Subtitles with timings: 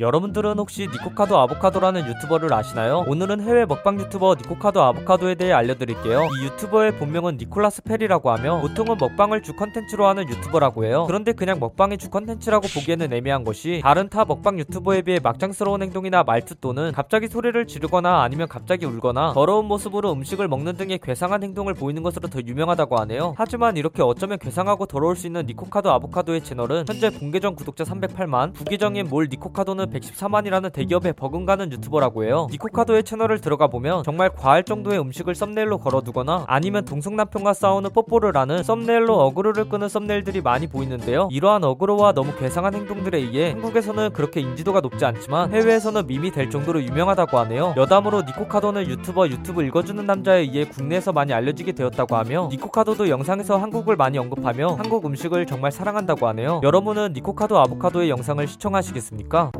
[0.00, 3.04] 여러분들은 혹시 니코카도 아보카도라는 유튜버를 아시나요?
[3.08, 6.28] 오늘은 해외 먹방 유튜버 니코카도 아보카도에 대해 알려드릴게요.
[6.34, 11.04] 이 유튜버의 본명은 니콜라스 페리라고 하며 보통은 먹방을 주 컨텐츠로 하는 유튜버라고 해요.
[11.06, 16.22] 그런데 그냥 먹방이 주 컨텐츠라고 보기에는 애매한 것이 다른 타 먹방 유튜버에 비해 막장스러운 행동이나
[16.22, 21.74] 말투 또는 갑자기 소리를 지르거나 아니면 갑자기 울거나 더러운 모습으로 음식을 먹는 등의 괴상한 행동을
[21.74, 23.34] 보이는 것으로 더 유명하다고 하네요.
[23.36, 29.08] 하지만 이렇게 어쩌면 괴상하고 더러울 수 있는 니코카도 아보카도의 채널은 현재 본계정 구독자 308만, 부계정인
[29.10, 32.46] 모어 니코카도 는 114만이라는 대기업에 버금가는 유튜버라고 해요.
[32.52, 38.62] 니코카도의 채널을 들어가 보면 정말 과할 정도의 음식을 thumbnail로 걸어두거나 아니면 동성남편과 싸우는 뽀뽀를 하는
[38.62, 41.28] thumbnail로 어그로를 끄는 thumbnail들이 많이 보이는데요.
[41.32, 46.82] 이러한 어그로와 너무 괴상한 행동들에 의해 한국에서는 그렇게 인지도가 높지 않지만 해외에서는 밈이 될 정도로
[46.82, 47.74] 유명하다고 하네요.
[47.76, 53.96] 여담으로 니코카도는 유튜버 유튜브 읽어주는 남자에 의해 국내에서 많이 알려지게 되었다고 하며 니코카도도 영상에서 한국을
[53.96, 56.60] 많이 언급하며 한국 음식을 정말 사랑한다고 하네요.
[56.62, 59.50] 여러분은 니코카도 아보카도의 영상을 시청하시겠습니까?